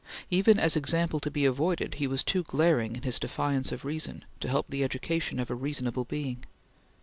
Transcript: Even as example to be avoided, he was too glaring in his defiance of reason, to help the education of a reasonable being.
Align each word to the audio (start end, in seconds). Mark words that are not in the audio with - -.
Even 0.31 0.57
as 0.57 0.75
example 0.75 1.19
to 1.19 1.29
be 1.29 1.45
avoided, 1.45 1.93
he 2.01 2.07
was 2.07 2.23
too 2.23 2.41
glaring 2.41 2.95
in 2.95 3.03
his 3.03 3.19
defiance 3.19 3.71
of 3.71 3.85
reason, 3.85 4.25
to 4.39 4.47
help 4.49 4.65
the 4.67 4.83
education 4.83 5.39
of 5.39 5.51
a 5.51 5.53
reasonable 5.53 6.05
being. 6.05 6.43